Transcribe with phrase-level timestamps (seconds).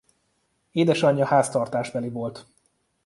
[0.71, 2.45] Édesanyja háztartásbeli volt.